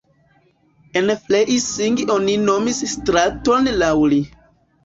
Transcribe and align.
En 1.01 1.11
Freising 1.25 1.99
oni 2.15 2.39
nomis 2.47 2.81
straton 2.95 3.73
laŭ 3.83 3.95
li. 4.15 4.23